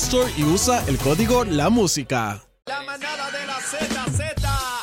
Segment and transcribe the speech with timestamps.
[0.00, 2.42] Store y usa el código La Música.
[2.66, 4.78] La manada de la Z, Z.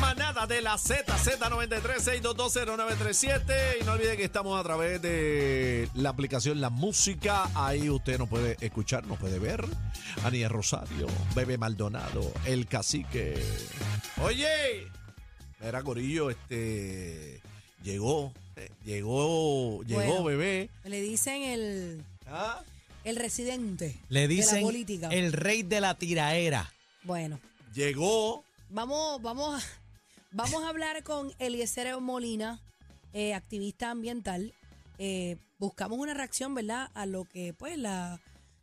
[0.00, 3.42] Manada de la Z, Z93, 6220937.
[3.80, 7.48] Y no olviden que estamos a través de la aplicación La Música.
[7.54, 9.64] Ahí usted nos puede escuchar, nos puede ver.
[10.24, 13.34] Aniel Rosario, Bebe Maldonado, El Cacique.
[14.22, 14.86] Oye,
[15.60, 17.40] era Corillo, este.
[17.82, 20.24] Llegó, eh, llegó, llegó, Bueno.
[20.24, 20.70] bebé.
[20.84, 22.60] Le dicen el, ¿Ah?
[23.04, 25.08] El residente Le de la dicen política.
[25.10, 26.72] el rey de la tiraera.
[27.04, 27.38] Bueno,
[27.74, 28.44] Llegó.
[28.70, 29.66] vamos, vamos, a,
[30.32, 32.60] vamos a hablar con Eliezer Molina,
[33.12, 34.52] eh, activista ambiental.
[34.98, 36.90] Eh, buscamos una reacción, ¿verdad?
[36.94, 38.20] A lo que, pues, la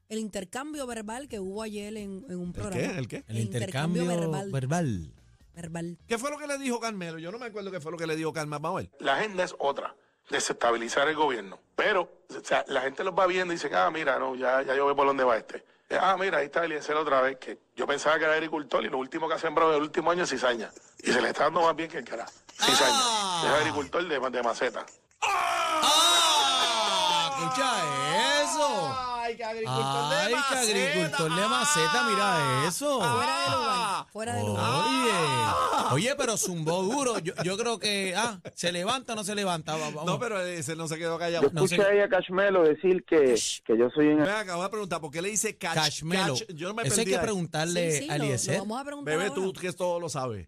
[0.10, 2.94] el intercambio verbal que hubo ayer en, en un ¿El programa.
[2.94, 2.98] qué?
[3.00, 3.24] ¿El qué?
[3.30, 4.52] El, intercambio, verbal.
[4.52, 5.98] verbal.
[6.08, 7.18] ¿Qué fue lo que le dijo Carmelo?
[7.18, 8.60] Yo no me acuerdo qué fue lo que le dijo Carmelo.
[8.60, 8.92] Vamos a ver.
[9.00, 9.96] La agenda es otra,
[10.32, 11.60] desestabilizar el gobierno.
[11.76, 14.74] Pero, o sea, la gente los va viendo y dicen, ah, mira, no, ya, ya
[14.76, 15.58] yo veo por dónde va este.
[15.90, 18.90] Eh, Ah, mira, ahí está Eliezer otra vez, que yo pensaba que era agricultor y
[18.90, 20.72] lo último que ha sembrado el último año es cizaña.
[21.00, 22.26] Y se le está dando más bien que el cara.
[22.54, 22.94] Cizaña.
[22.96, 23.44] Ah.
[23.46, 24.86] Es agricultor de, de maceta.
[25.22, 27.32] ¡Ah!
[27.38, 29.11] ¡Escucha eso!
[29.32, 32.08] ¡Ay, qué ¡Ay, qué agricultor de maceta!
[32.10, 33.00] Mira eso.
[33.00, 34.06] Fuera de lugar.
[34.12, 34.86] Fuera de lugar.
[34.86, 37.20] Oye, oye, pero zumbó duro.
[37.20, 39.76] Yo, yo creo que, ah, ¿se levanta o no se levanta?
[39.76, 40.06] Vamos.
[40.06, 41.50] No, pero ese no se quedó Yo callado.
[41.54, 41.88] No escuché sé.
[41.88, 44.22] ahí a Cashmelo decir que, que yo soy un...
[44.22, 46.34] Me acabo de preguntar, ¿por qué le dice cash, Cashmelo.
[46.36, 46.44] cash?
[46.56, 48.58] Yo no me Eso hay que preguntarle Sí, sí, a lo- lo, Eliezer.
[48.60, 49.36] vamos a preguntar Bebé, ahora.
[49.42, 50.48] tú que todo lo sabes.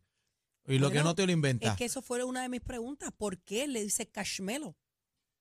[0.66, 1.72] Y lo que no te lo inventa.
[1.72, 3.12] Es que eso fue una de mis preguntas.
[3.18, 4.76] ¿Por qué le dice cashmelo?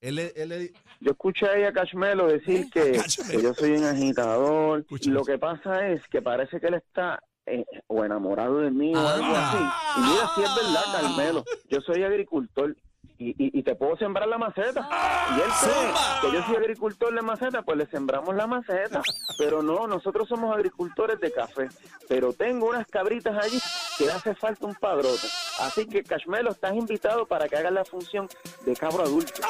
[0.02, 2.68] Él, él, Yo escuché ahí a Cashmelo decir ¿Eh?
[2.72, 3.30] que, Cashmelo.
[3.38, 4.84] que yo soy un agitador.
[5.06, 8.98] Lo que pasa es que parece que él está eh, o enamorado de mí o
[8.98, 9.58] algo así.
[9.96, 11.44] Y mira, si es verdad, Carmelo.
[11.70, 12.76] Yo soy agricultor
[13.18, 14.88] y, y, y te puedo sembrar la maceta.
[15.36, 15.92] Y él cree
[16.30, 19.02] que yo soy agricultor de maceta, pues le sembramos la maceta.
[19.38, 21.68] Pero no, nosotros somos agricultores de café.
[22.08, 23.60] Pero tengo unas cabritas allí
[24.02, 25.28] que le hace falta un padrote.
[25.60, 28.28] Así que, Cashmelo, estás invitado para que hagas la función
[28.66, 29.42] de cabro adulto.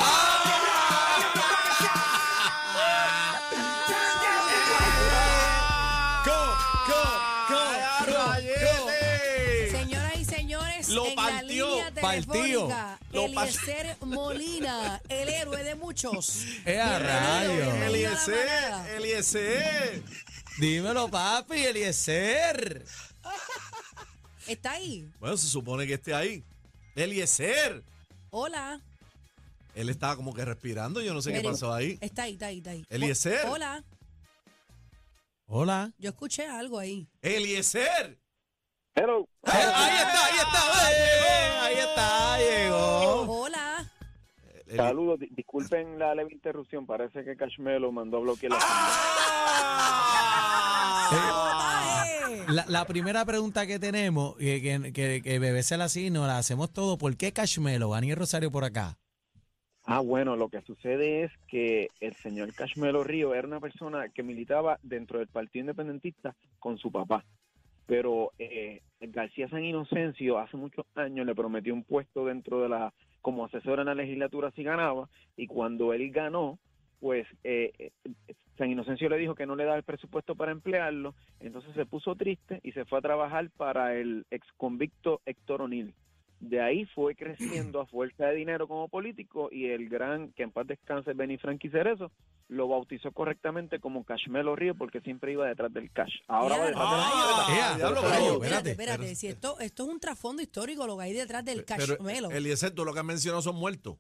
[9.70, 12.32] Señoras y señores, Lo en partió, la línea partió.
[12.32, 16.44] telefónica, Lo par- Eliezer Molina, el héroe de muchos.
[16.66, 17.74] ¡Eh, a rayos!
[17.86, 18.48] Eliezer.
[18.96, 20.02] Eliezer.
[20.58, 22.84] Dímelo, papi, Eliezer.
[24.46, 25.08] ¿Está ahí?
[25.20, 26.42] Bueno, se supone que esté ahí.
[26.94, 27.82] Eliezer.
[28.30, 28.80] Hola.
[29.74, 31.96] Él estaba como que respirando, yo no sé qué pasó ahí.
[32.00, 32.84] Está ahí, está ahí, está ahí.
[32.90, 33.46] Eliezer.
[33.46, 33.82] Hola.
[35.46, 35.92] Hola.
[35.98, 37.06] Yo escuché algo ahí.
[37.22, 38.18] Eliezer.
[38.94, 39.26] Hello.
[39.44, 40.62] Ahí, ahí está, ahí está.
[41.64, 43.22] Ahí está, llegó.
[43.42, 43.90] Hola.
[44.76, 48.58] Saludos, di- disculpen la leve interrupción, parece que Cashmelo mandó a bloquear la
[51.10, 51.58] ¡Ay!
[52.48, 55.88] La, la primera pregunta que tenemos, que, que, que, que Bebé la
[56.26, 56.98] la hacemos todo.
[56.98, 57.94] ¿Por qué Cashmelo?
[57.94, 58.98] Aniel Rosario por acá.
[59.84, 64.22] Ah, bueno, lo que sucede es que el señor Cashmelo Río era una persona que
[64.22, 67.24] militaba dentro del Partido Independentista con su papá.
[67.86, 72.92] Pero eh, García San Inocencio hace muchos años le prometió un puesto dentro de la,
[73.20, 76.58] como asesor en la legislatura si ganaba, y cuando él ganó,
[77.00, 77.90] pues eh, eh,
[78.62, 82.14] San Inocencio le dijo que no le daba el presupuesto para emplearlo, entonces se puso
[82.14, 85.92] triste y se fue a trabajar para el ex convicto Héctor O'Neill.
[86.38, 90.52] De ahí fue creciendo a fuerza de dinero como político y el gran, que en
[90.52, 92.12] paz descanse, Benny Frankie Cerezo,
[92.46, 96.12] lo bautizó correctamente como Cashmelo Río porque siempre iba detrás del cash.
[96.28, 99.14] Ahora va detrás de la Ah, Pero gallo, yo- espérate, espérate.
[99.16, 102.30] Si esto, esto es un trasfondo histórico, lo que hay detrás del cashmelo.
[102.30, 103.96] Eliezer, tú lo que has mencionado son muertos.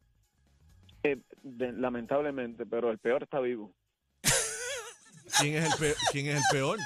[1.02, 3.72] Eh, de- lamentablemente, pero el peor está vivo.
[5.40, 5.96] ¿Quién es el peor?
[6.10, 6.78] ¿Quién es el peor?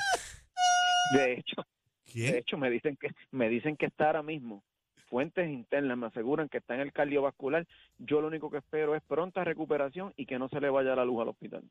[1.13, 1.67] De hecho,
[2.15, 4.63] de hecho me dicen que me dicen que está ahora mismo.
[5.09, 7.67] Fuentes internas me aseguran que está en el cardiovascular.
[7.99, 11.05] Yo lo único que espero es pronta recuperación y que no se le vaya la
[11.05, 11.63] luz al hospital.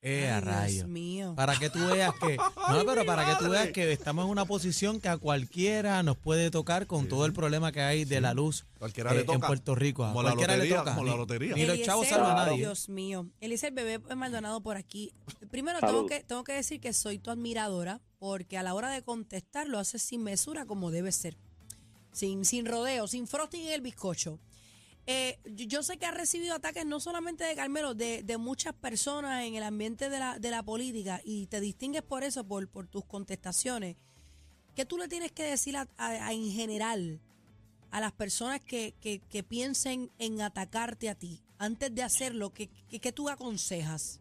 [0.00, 0.74] Eh, a Ay, rayo.
[0.74, 1.34] Dios mío.
[1.34, 2.36] Para que tú veas que,
[2.70, 6.16] no, pero para que tú veas que estamos en una posición que a cualquiera nos
[6.16, 9.40] puede tocar con todo el problema que hay de la luz Cualquiera eh, le en.
[9.40, 10.04] Puerto Rico.
[10.04, 10.94] A Como la cualquiera le toca.
[10.94, 11.54] como la Ni- lotería.
[11.54, 12.58] Ni los Eliezer, chavos salvan a nadie.
[12.58, 13.26] Dios mío.
[13.40, 15.12] Eliezer Bebé Maldonado por aquí.
[15.50, 19.02] Primero tengo que, tengo que decir que soy tu admiradora porque a la hora de
[19.02, 21.36] contestar lo haces sin mesura como debe ser.
[22.12, 24.38] Sin, sin rodeo, sin frosting en el bizcocho.
[25.10, 29.42] Eh, yo, sé que has recibido ataques no solamente de Carmelo, de, de muchas personas
[29.46, 32.88] en el ambiente de la, de la política y te distingues por eso, por, por
[32.88, 33.96] tus contestaciones.
[34.76, 37.20] ¿Qué tú le tienes que decir a- a- en general
[37.90, 42.50] a las personas que, que, que piensen en atacarte a ti antes de hacerlo?
[42.50, 44.20] ¿Qué, qué, qué tú aconsejas?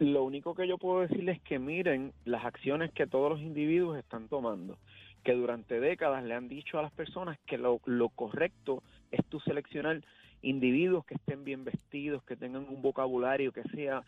[0.00, 3.96] Lo único que yo puedo decirles es que miren las acciones que todos los individuos
[3.98, 4.78] están tomando,
[5.22, 9.40] que durante décadas le han dicho a las personas que lo, lo correcto es tú
[9.40, 10.02] seleccionar
[10.42, 14.02] individuos que estén bien vestidos, que tengan un vocabulario que sea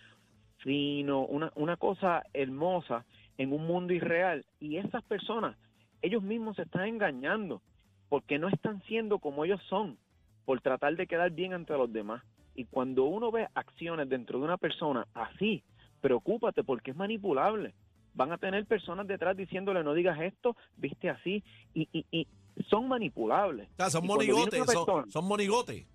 [0.59, 3.05] fino, una, una cosa hermosa
[3.39, 4.45] en un mundo irreal.
[4.61, 5.57] Y esas personas,
[6.01, 7.61] ellos mismos se están engañando
[8.09, 9.99] porque no están siendo como ellos son,
[10.45, 12.23] por tratar de quedar bien ante los demás.
[12.55, 15.63] Y cuando uno ve acciones dentro de una persona así,
[16.01, 17.75] preocúpate porque es manipulable.
[18.15, 22.27] Van a tener personas detrás diciéndole no digas esto, viste así, y, y, y
[22.69, 23.69] son manipulables.
[23.73, 24.65] O sea, son monigotes,
[25.11, 25.87] son, monigotes.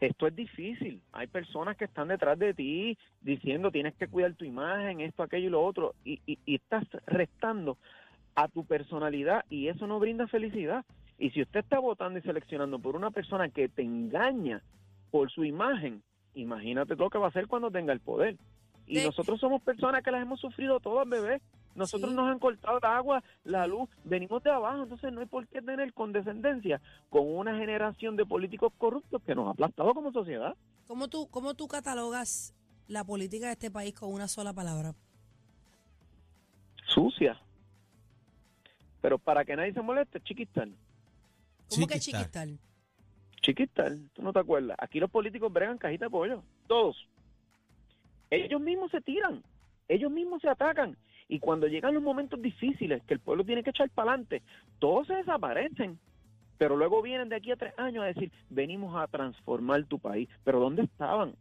[0.00, 1.00] esto es difícil.
[1.12, 5.46] Hay personas que están detrás de ti diciendo tienes que cuidar tu imagen, esto, aquello
[5.46, 7.78] y lo otro, y, y, y estás restando
[8.34, 10.84] a tu personalidad y eso no brinda felicidad.
[11.18, 14.62] Y si usted está votando y seleccionando por una persona que te engaña
[15.10, 16.02] por su imagen,
[16.34, 18.36] imagínate lo que va a hacer cuando tenga el poder.
[18.86, 21.40] Y De- nosotros somos personas que las hemos sufrido todas, bebé.
[21.74, 22.16] Nosotros Sí.
[22.16, 25.62] nos han cortado el agua, la luz, venimos de abajo, entonces no hay por qué
[25.62, 30.54] tener condescendencia con una generación de políticos corruptos que nos ha aplastado como sociedad.
[30.86, 32.54] ¿Cómo tú, cómo tú catalogas
[32.88, 34.94] la política de este país con una sola palabra?
[36.86, 37.40] Sucia.
[39.00, 40.74] Pero para que nadie se moleste, chiquistal.
[41.70, 42.58] ¿Cómo que chiquistal?
[43.40, 44.76] Chiquistal, tú no te acuerdas.
[44.80, 47.08] Aquí los políticos bregan cajita de pollo, todos.
[48.30, 49.42] Ellos mismos se tiran,
[49.88, 50.96] ellos mismos se atacan.
[51.32, 54.42] Y cuando llegan los momentos difíciles, que el pueblo tiene que echar para adelante,
[54.78, 55.98] todos se desaparecen.
[56.58, 60.28] Pero luego vienen de aquí a tres años a decir, venimos a transformar tu país.
[60.44, 61.34] Pero ¿dónde estaban?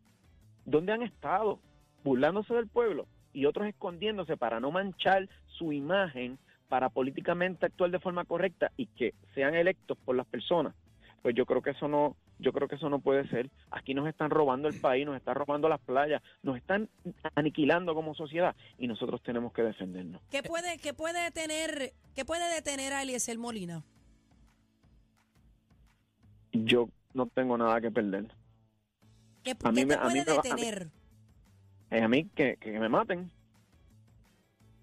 [0.63, 1.59] ¿Dónde han estado?
[2.05, 6.39] Burlándose del pueblo y otros escondiéndose para no manchar su imagen,
[6.69, 10.73] para políticamente actuar de forma correcta y que sean electos por las personas.
[11.21, 13.49] Pues yo creo que eso no, yo creo que eso no puede ser.
[13.69, 16.89] Aquí nos están robando el país, nos están robando las playas, nos están
[17.35, 20.21] aniquilando como sociedad y nosotros tenemos que defendernos.
[20.29, 23.83] ¿Qué puede, qué puede detener, qué puede detener a Eliezer Molina?
[26.51, 28.27] Yo no tengo nada que perder.
[29.43, 30.89] ¿Qué, A mí qué a mí puede me va- a mí- detener?
[31.89, 33.31] Es a mí que, que me maten,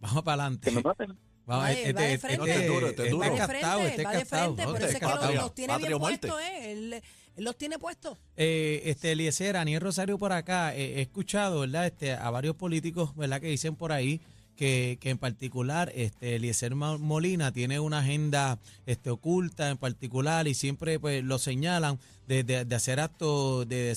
[0.00, 0.70] Vamos para adelante.
[0.70, 1.18] que me maten.
[1.48, 2.42] Vamos, Va de- este, va de este, frente.
[2.44, 3.18] este, Este es duro, este es este duro.
[3.18, 4.68] Va de frente, este va de captado, frente, ¿no?
[4.72, 6.72] por Este eso es que los, los tiene patria bien puestos, ¿eh?
[6.72, 6.94] Él,
[7.36, 8.18] él los tiene puestos.
[8.36, 11.86] Eh, este Eliezer, Aniel Rosario por acá, eh, he escuchado, ¿verdad?
[11.86, 13.40] Este, a varios políticos, ¿verdad?
[13.40, 14.20] Que dicen por ahí
[14.58, 20.54] que, que en particular este Eliezer Molina tiene una agenda este, oculta en particular y
[20.54, 23.94] siempre pues lo señalan de, de- hacer actos de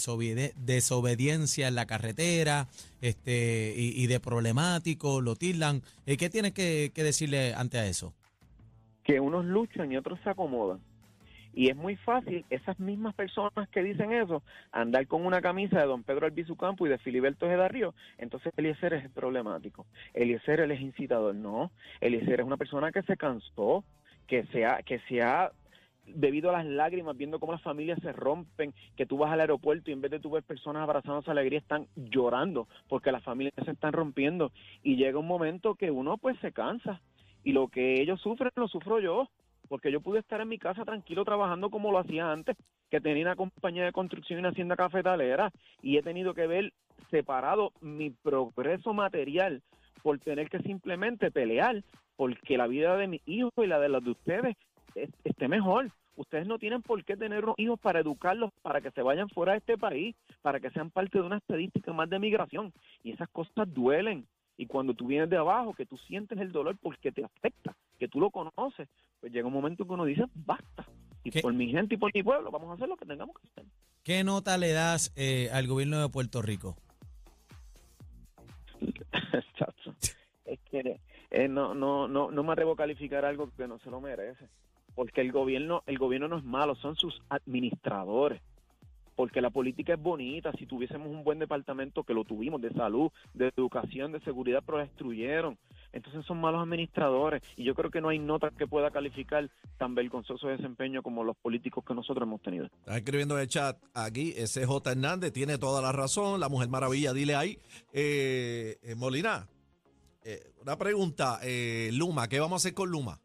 [0.66, 2.68] desobediencia en la carretera
[3.02, 5.82] este y, y de problemático, lo tildan.
[6.06, 8.14] Eh, ¿Qué tienes que, que decirle ante a eso?
[9.04, 10.80] que unos luchan y otros se acomodan.
[11.54, 14.42] Y es muy fácil, esas mismas personas que dicen eso,
[14.72, 18.54] andar con una camisa de don Pedro Albizu Campo y de Filiberto Ojeda Río, entonces
[18.56, 19.86] Eliezer es el problemático.
[20.14, 21.72] Eliezer él es incitador, no.
[22.00, 23.84] Eliezer es una persona que se cansó,
[24.28, 25.52] que se ha, que se ha
[26.06, 29.90] debido a las lágrimas, viendo cómo las familias se rompen, que tú vas al aeropuerto
[29.90, 33.72] y en vez de tú ver personas abrazándose alegría, están llorando porque las familias se
[33.72, 34.52] están rompiendo.
[34.84, 37.02] Y llega un momento que uno pues se cansa
[37.44, 39.30] y lo que ellos sufren lo sufro yo,
[39.72, 42.58] porque yo pude estar en mi casa tranquilo trabajando como lo hacía antes,
[42.90, 45.50] que tenía una compañía de construcción y una hacienda cafetalera,
[45.82, 46.74] y he tenido que ver
[47.10, 49.62] separado mi progreso material
[50.04, 51.86] por tener que simplemente pelear
[52.18, 54.58] porque la vida de mis hijos y la de los de ustedes
[54.94, 55.90] es- esté mejor.
[56.18, 59.54] Ustedes no tienen por qué tener unos hijos para educarlos, para que se vayan fuera
[59.54, 62.74] de este país, para que sean parte de una estadística más de migración.
[63.06, 64.28] Y esas cosas duelen.
[64.58, 68.08] Y cuando tú vienes de abajo, que tú sientes el dolor porque te afecta, que
[68.08, 68.90] tú lo conoces,
[69.20, 70.88] pues llega un momento que uno dice, basta.
[71.24, 71.42] Y ¿Qué?
[71.42, 73.66] por mi gente y por mi pueblo, vamos a hacer lo que tengamos que hacer.
[74.04, 76.76] ¿qué nota le das eh, al gobierno de Puerto Rico?
[80.46, 83.92] Es que eh, no, no, no, no me atrevo a calificar algo que no se
[83.92, 84.50] lo merece.
[84.96, 88.42] Porque el gobierno, el gobierno no es malo, son sus administradores.
[89.16, 90.52] Porque la política es bonita.
[90.54, 94.80] Si tuviésemos un buen departamento, que lo tuvimos, de salud, de educación, de seguridad, pero
[94.80, 95.58] lo destruyeron.
[95.94, 97.42] Entonces son malos administradores.
[97.56, 101.38] Y yo creo que no hay nota que pueda calificar tan vergonzoso desempeño como los
[101.38, 102.66] políticos que nosotros hemos tenido.
[102.66, 104.92] Está escribiendo en el chat aquí, ese J.
[104.92, 107.60] Hernández tiene toda la razón, la Mujer Maravilla, dile ahí.
[107.94, 109.48] Eh, eh, Molina,
[110.24, 113.20] eh, una pregunta, eh, Luma, ¿qué vamos a hacer con Luma?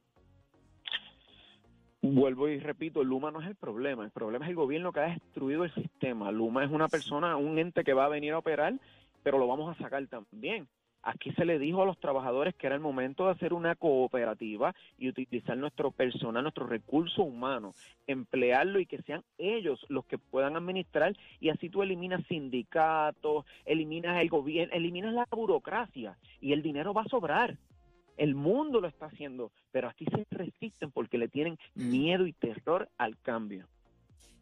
[2.00, 5.08] Vuelvo y repito, Luma no es el problema, el problema es el gobierno que ha
[5.08, 6.30] destruido el sistema.
[6.30, 8.78] Luma es una persona, un ente que va a venir a operar,
[9.23, 10.68] pero lo vamos a sacar también.
[11.07, 14.75] Aquí se le dijo a los trabajadores que era el momento de hacer una cooperativa
[14.99, 17.77] y utilizar nuestro personal, nuestro recurso humano,
[18.09, 24.21] emplearlo y que sean ellos los que puedan administrar y así tú eliminas sindicatos, eliminas
[24.21, 27.57] el gobierno, eliminas la burocracia y el dinero va a sobrar.
[28.17, 32.89] El mundo lo está haciendo, pero aquí se resisten porque le tienen miedo y terror
[32.99, 33.69] al cambio.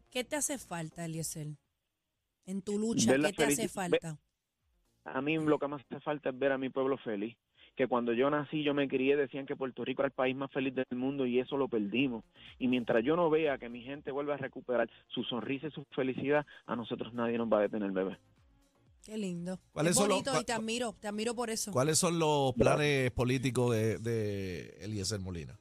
[0.09, 1.45] ¿Qué te hace falta, Eliezer?
[2.47, 4.17] En tu lucha, ¿qué te hace falta?
[5.05, 7.35] A mí lo que más hace falta es ver a mi pueblo feliz.
[7.75, 10.49] Que cuando yo nací, yo me crié, decían que Puerto Rico era el país más
[10.51, 12.23] feliz del mundo y eso lo perdimos.
[12.57, 15.83] Y mientras yo no vea que mi gente vuelva a recuperar su sonrisa y su
[15.93, 18.17] felicidad, a nosotros nadie nos va a detener, bebé.
[19.03, 19.59] Qué lindo.
[19.73, 21.71] ¿Cuáles es son los- bonito y te admiro, te admiro por eso.
[21.71, 25.59] ¿Cuáles son los planes políticos de, de Eliezer Molina?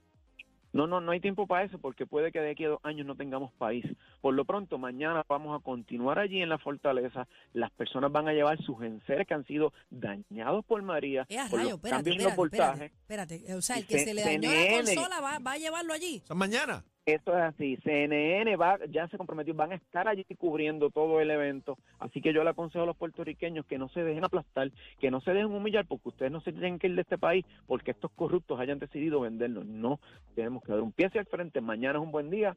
[0.75, 3.07] No, no, no hay tiempo para eso porque puede que de aquí a dos años
[3.07, 3.85] no tengamos país.
[4.21, 7.27] Por lo pronto, mañana vamos a continuar allí en la fortaleza.
[7.53, 11.47] Las personas van a llevar sus enseres que han sido dañados por María, Eh, a
[11.49, 12.93] por rayo, los espérate, cambios en los espérate, voltajes.
[12.93, 13.55] espérate, espérate.
[13.55, 14.95] O sea, el que se le dañó la CNN.
[14.95, 16.23] consola va, va a llevarlo allí.
[16.27, 16.85] ¿Son mañana?
[17.07, 17.77] Esto es así.
[17.85, 21.77] CNN va, ya se comprometió, van a estar allí cubriendo todo el evento.
[21.99, 25.21] Así que yo le aconsejo a los puertorriqueños que no se dejen aplastar, que no
[25.21, 28.11] se dejen humillar, porque ustedes no se tienen que ir de este país porque estos
[28.13, 29.67] corruptos hayan decidido vendernos.
[29.67, 30.01] No,
[30.35, 31.61] tenemos que dar un pie hacia el frente.
[31.61, 32.57] Mañana es un buen día.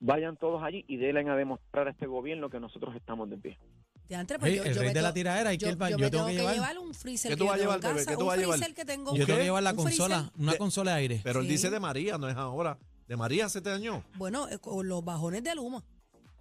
[0.00, 3.58] Vayan todos allí y denle a demostrar a este gobierno que nosotros estamos de pie.
[4.10, 5.78] De antes, pues yo, el yo rey me de la to- tiradera, yo, que ir
[5.78, 6.54] pa- yo me tengo tengo que que llevar.
[6.54, 7.94] llevar un freezer ¿Qué que tú vas a llevar, bebé?
[7.94, 8.58] casa, ¿Qué tú un vas a llevar?
[8.58, 9.16] freezer que tengo.
[9.16, 10.40] Yo tengo que llevar la un consola, freezer.
[10.42, 11.20] una De- consola de aire.
[11.24, 12.78] Pero él dice de María, no es ahora.
[13.08, 14.04] ¿De María se te dañó?
[14.16, 15.82] Bueno, eh, con los bajones de Luma.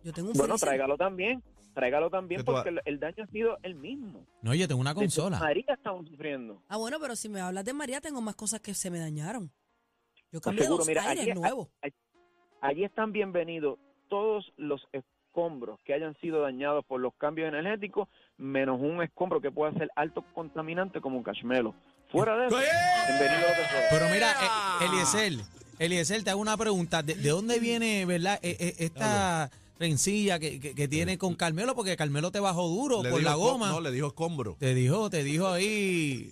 [0.03, 0.67] Yo tengo un Bueno, freezer.
[0.69, 1.41] tráigalo también.
[1.73, 4.25] Tráigalo también ¿Qué tú porque el, el daño ha sido el mismo.
[4.41, 5.39] No, yo tengo una Desde consola.
[5.39, 6.61] María estamos sufriendo.
[6.67, 9.51] Ah, bueno, pero si me hablas de María, tengo más cosas que se me dañaron.
[10.31, 11.69] Yo Pues cambié seguro, dos mira, aires allí- nuevos.
[12.61, 13.77] Allí están bienvenidos
[14.09, 19.51] todos los escombros que hayan sido dañados por los cambios energéticos, menos un escombro que
[19.51, 21.75] pueda ser alto contaminante como un cashmelo.
[22.09, 23.87] Fuera de eso, bienvenido a lo que sea.
[23.91, 25.33] Pero mira, eh, Eliezer,
[25.79, 27.03] Eliezer, te hago una pregunta.
[27.03, 31.75] ¿De, de dónde viene, verdad, eh, eh, esta rencilla que, que- que tiene con Carmelo?
[31.75, 33.69] Porque Carmelo te bajó duro Le por la goma.
[33.69, 34.55] No, le dijo escombro.
[34.59, 36.31] Te dijo, te dijo ahí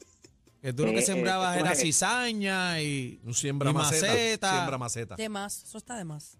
[0.61, 4.07] que tú lo Eh, que eh, sembrabas esto era cizaña y, Un siembra y maceta.
[4.07, 4.51] maceta.
[4.51, 5.15] Siembra maceta.
[5.15, 6.37] De más, eso está de más.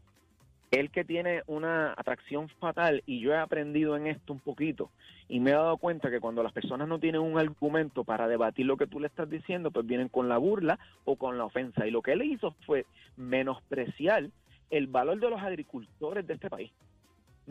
[0.72, 4.90] Él que tiene una atracción fatal, y yo he aprendido en esto un poquito,
[5.28, 8.66] y me he dado cuenta que cuando las personas no tienen un argumento para debatir
[8.66, 11.88] lo que tú le estás diciendo, pues vienen con la burla o con la ofensa.
[11.88, 12.86] Y lo que él hizo fue
[13.18, 14.30] menospreciar
[14.70, 16.72] el valor de los agricultores de este país,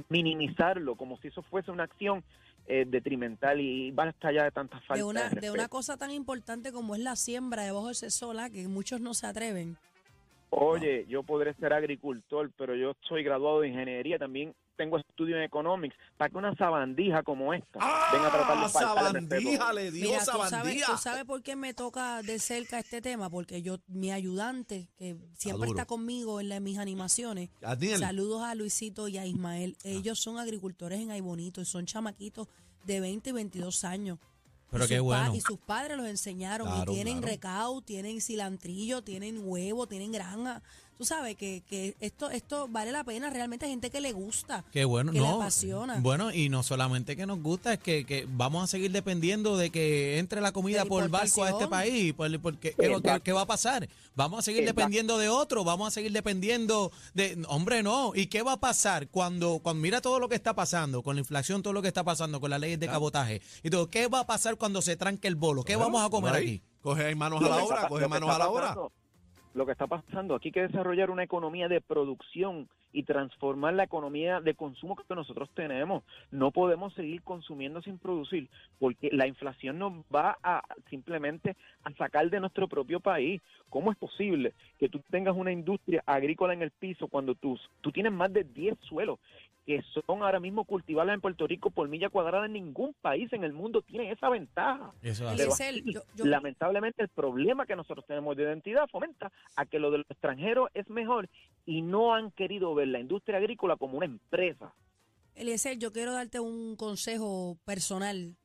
[0.08, 2.22] minimizarlo como si eso fuese una acción
[2.66, 6.10] eh, detrimental y basta ya de tantas faltas De una, de de una cosa tan
[6.10, 9.76] importante como es la siembra debajo de ese sola, que muchos no se atreven.
[10.50, 15.44] Oye, yo podré ser agricultor, pero yo soy graduado de ingeniería, también tengo estudios en
[15.44, 17.78] economics, para que una sabandija como esta
[18.12, 18.68] venga a tratar de ¡Ah!
[18.68, 20.86] Sabandija, le dijo Mira, ¿tú sabes, sabandija.
[20.92, 23.30] tú sabes por qué me toca de cerca este tema?
[23.30, 27.50] Porque yo, mi ayudante, que siempre está conmigo en la- mis animaciones,
[27.98, 29.76] saludos a Luisito y a Ismael.
[29.84, 32.48] Ellos son agricultores en Aybonito y son chamaquitos
[32.84, 34.18] de 20 y 22 años.
[34.70, 35.32] Pero y qué bueno.
[35.34, 36.66] Y sus padres los enseñaron.
[36.66, 37.32] Claro, y tienen claro.
[37.32, 40.62] recao, tienen cilantrillo, tienen huevo, tienen granja.
[40.96, 43.28] Tú sabes que, que esto, esto vale la pena.
[43.28, 44.64] Realmente hay gente que le gusta.
[44.72, 45.40] Qué bueno, que le no.
[45.40, 45.98] apasiona.
[46.00, 49.70] Bueno, y no solamente que nos gusta, es que, que vamos a seguir dependiendo de
[49.70, 52.12] que entre la comida De por barco a este país.
[52.14, 52.74] Por- porque,
[53.22, 53.88] ¿qué, va a pasar?
[54.14, 54.80] Vamos a seguir Exacto.
[54.80, 57.42] dependiendo de otro, vamos a seguir dependiendo de...
[57.48, 58.12] Hombre, no.
[58.14, 61.20] ¿Y qué va a pasar cuando, cuando mira todo lo que está pasando, con la
[61.20, 63.90] inflación, todo lo que está pasando, con las leyes de cabotaje y todo?
[63.90, 65.64] ¿Qué va a pasar cuando se tranque el bolo?
[65.64, 66.44] ¿Qué vamos a comer ahí.
[66.44, 66.62] aquí?
[66.80, 68.76] Coge manos a la que obra, coge que manos a la obra.
[69.54, 73.84] Lo que está pasando, aquí hay que desarrollar una economía de producción y transformar la
[73.84, 76.02] economía de consumo que nosotros tenemos.
[76.32, 78.48] No podemos seguir consumiendo sin producir,
[78.80, 83.40] porque la inflación nos va a simplemente a sacar de nuestro propio país.
[83.70, 87.92] ¿Cómo es posible que tú tengas una industria agrícola en el piso cuando tú, tú
[87.92, 89.20] tienes más de 10 suelos?
[89.66, 92.46] Que son ahora mismo cultivables en Puerto Rico por milla cuadrada.
[92.48, 94.92] Ningún país en el mundo tiene esa ventaja.
[95.02, 95.62] Eso es Pero así.
[95.62, 99.78] Eliezer, aquí, yo- yo- lamentablemente el problema que nosotros tenemos de identidad fomenta a que
[99.78, 101.28] lo del extranjero es mejor
[101.64, 104.74] y no han querido ver la industria agrícola como una empresa.
[105.34, 108.36] Eliezer, yo quiero darte un consejo personal.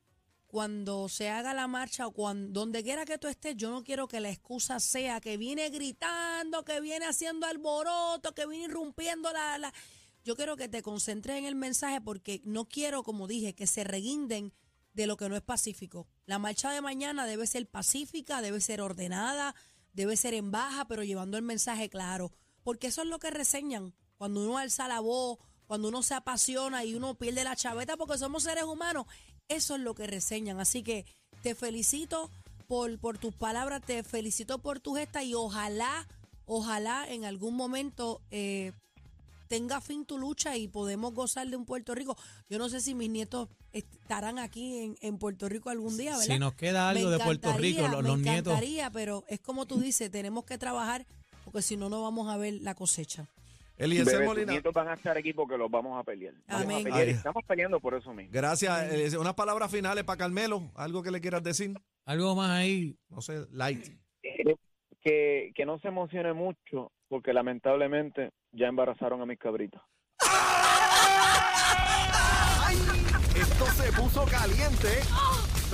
[0.46, 4.08] Cuando se haga la marcha o cuando, donde quiera que tú estés, yo no quiero
[4.08, 9.58] que la excusa sea que viene gritando, que viene haciendo alboroto, que viene irrumpiendo la...
[9.58, 9.72] la-
[10.24, 13.84] Yo quiero que te concentres en el mensaje porque no quiero, como dije, que se
[13.84, 14.52] reguinden
[14.92, 16.06] de lo que no es pacífico.
[16.26, 19.54] La marcha de mañana debe ser pacífica, debe ser ordenada,
[19.92, 22.32] debe ser en baja, pero llevando el mensaje claro.
[22.62, 23.94] Porque eso es lo que reseñan.
[24.18, 28.18] Cuando uno alza la voz, cuando uno se apasiona y uno pierde la chaveta porque
[28.18, 29.06] somos seres humanos,
[29.48, 30.60] eso es lo que reseñan.
[30.60, 31.06] Así que
[31.42, 32.30] te felicito
[32.66, 36.06] por, por tus palabras, te felicito por tu gesta y ojalá,
[36.44, 38.72] ojalá en algún momento eh,
[39.50, 42.16] tenga fin tu lucha y podemos gozar de un Puerto Rico.
[42.48, 46.34] Yo no sé si mis nietos estarán aquí en, en Puerto Rico algún día, ¿verdad?
[46.34, 48.38] Si nos queda Me algo de Puerto Rico, los, me los nietos.
[48.52, 51.04] encantaría, pero es como tú dices, tenemos que trabajar
[51.44, 53.26] porque si no, no vamos a ver la cosecha.
[53.76, 54.52] Eliezer Molina.
[54.52, 56.34] nietos van a estar aquí porque los vamos a pelear.
[56.46, 56.80] Vamos Amén.
[56.82, 57.16] a pelear y Ay.
[57.16, 58.30] estamos peleando por eso mismo.
[58.32, 58.92] Gracias.
[58.92, 59.18] Eliezer.
[59.18, 60.70] Unas palabras finales para Carmelo.
[60.76, 61.74] Algo que le quieras decir.
[62.04, 62.96] Algo más ahí.
[63.08, 63.84] No sé, light.
[64.22, 64.54] Eh,
[65.02, 69.82] que, que no se emocione mucho porque lamentablemente ya embarazaron a mis cabritas.
[73.34, 75.00] Esto se puso caliente.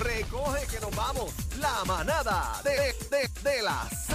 [0.02, 1.34] Recoge que nos vamos.
[1.60, 2.70] La manada de,
[3.10, 4.06] de, de la.